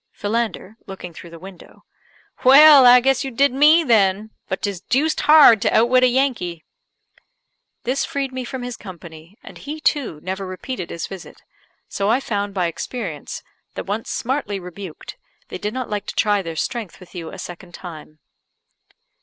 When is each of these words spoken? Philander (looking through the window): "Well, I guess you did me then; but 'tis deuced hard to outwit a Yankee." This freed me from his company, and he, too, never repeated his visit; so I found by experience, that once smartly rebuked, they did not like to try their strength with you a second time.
Philander 0.13 0.77
(looking 0.87 1.13
through 1.13 1.29
the 1.29 1.37
window): 1.37 1.85
"Well, 2.43 2.87
I 2.87 3.01
guess 3.01 3.23
you 3.23 3.29
did 3.29 3.53
me 3.53 3.83
then; 3.83 4.31
but 4.49 4.63
'tis 4.63 4.81
deuced 4.81 5.21
hard 5.27 5.61
to 5.61 5.69
outwit 5.77 6.03
a 6.03 6.07
Yankee." 6.07 6.65
This 7.83 8.03
freed 8.03 8.31
me 8.31 8.43
from 8.43 8.63
his 8.63 8.75
company, 8.77 9.37
and 9.43 9.59
he, 9.59 9.79
too, 9.79 10.19
never 10.23 10.47
repeated 10.47 10.89
his 10.89 11.05
visit; 11.05 11.43
so 11.87 12.09
I 12.09 12.19
found 12.19 12.51
by 12.55 12.65
experience, 12.65 13.43
that 13.75 13.85
once 13.85 14.09
smartly 14.09 14.59
rebuked, 14.59 15.17
they 15.49 15.59
did 15.59 15.71
not 15.71 15.87
like 15.87 16.07
to 16.07 16.15
try 16.15 16.41
their 16.41 16.55
strength 16.55 16.99
with 16.99 17.13
you 17.13 17.29
a 17.29 17.37
second 17.37 17.75
time. 17.75 18.17